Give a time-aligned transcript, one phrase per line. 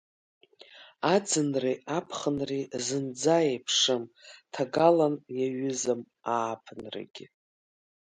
[1.13, 4.03] Аӡынреи аԥхынреи зынӡа еиԥшым,
[4.51, 6.01] ҭагалан иаҩызам
[6.33, 7.25] ааԥынрагьы.